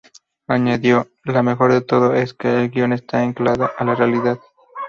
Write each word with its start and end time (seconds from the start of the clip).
Añadió, 0.47 1.09
"Lo 1.25 1.43
mejor 1.43 1.71
de 1.73 1.81
todo 1.81 2.15
es 2.15 2.33
que 2.33 2.59
el 2.63 2.71
guion 2.71 2.91
está 2.91 3.21
anclado 3.21 3.69
en 3.77 3.85
la 3.85 3.93
realidad. 3.93 4.39